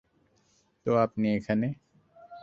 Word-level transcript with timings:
তো 0.85 0.91
আপনি 0.97 1.27
এখানে? 1.37 1.67